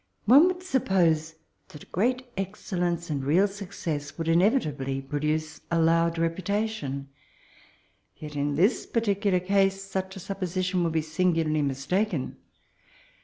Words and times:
One 0.25 0.51
wonld 0.51 0.63
snppose 0.63 1.35
that 1.67 1.91
great 1.91 2.25
excel 2.35 2.79
lenoe 2.79 3.07
and 3.11 3.23
reat 3.23 3.51
snccess 3.51 4.17
would 4.17 4.25
inevita 4.25 4.75
bly 4.75 4.99
prodaoe 4.99 5.61
a 5.69 5.79
load 5.79 6.17
reputation. 6.17 7.09
Yet 8.17 8.35
in 8.35 8.55
this 8.55 8.87
particular 8.87 9.39
case 9.39 9.83
such 9.83 10.15
a 10.17 10.19
supposi 10.19 10.63
tion 10.63 10.83
would 10.85 10.93
be 10.93 11.03
singularly 11.03 11.61
mistaken. 11.61 12.37